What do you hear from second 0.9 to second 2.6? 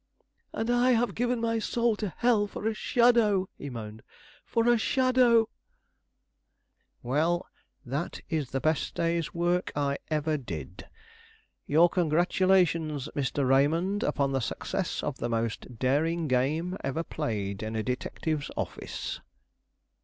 have given my soul to hell